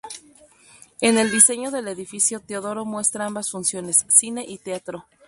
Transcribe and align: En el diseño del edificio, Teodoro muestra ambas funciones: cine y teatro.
En 0.99 1.19
el 1.19 1.29
diseño 1.29 1.69
del 1.69 1.87
edificio, 1.87 2.39
Teodoro 2.39 2.85
muestra 2.85 3.27
ambas 3.27 3.51
funciones: 3.51 4.03
cine 4.09 4.43
y 4.47 4.57
teatro. 4.57 5.05